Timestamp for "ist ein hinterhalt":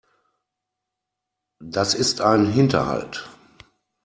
1.93-3.29